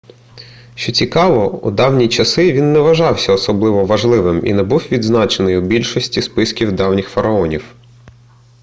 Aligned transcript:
що 0.75 0.91
цікаво 0.91 1.53
у 1.61 1.71
давні 1.71 2.07
часи 2.09 2.53
він 2.53 2.73
не 2.73 2.79
вважався 2.79 3.33
особливо 3.33 3.85
важливим 3.85 4.45
і 4.45 4.53
не 4.53 4.63
був 4.63 4.83
відзначений 4.91 5.57
у 5.57 5.61
більшості 5.61 6.21
списків 6.21 6.71
давніх 6.71 7.09
фараонів 7.09 7.75